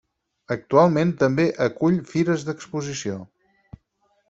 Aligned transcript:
Actualment 0.53 1.11
també 1.19 1.45
acull 1.67 2.01
fires 2.15 2.47
d'exposició. 2.49 3.21